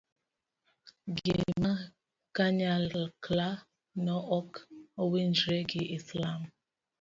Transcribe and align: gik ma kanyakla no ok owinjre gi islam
gik 1.15 1.39
ma 1.61 1.73
kanyakla 2.35 3.47
no 4.05 4.15
ok 4.37 4.49
owinjre 5.01 5.57
gi 5.69 5.81
islam 5.97 6.39